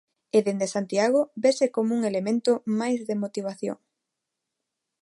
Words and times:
E 0.37 0.39
dende 0.45 0.71
Santiago 0.75 1.21
vese 1.43 1.65
como 1.75 1.89
un 1.97 2.01
elemento 2.11 2.51
máis 2.79 2.99
de 3.07 3.15
motivación. 3.23 3.77